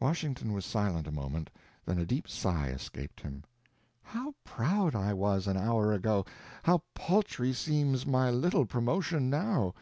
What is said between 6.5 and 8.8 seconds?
how paltry seems my little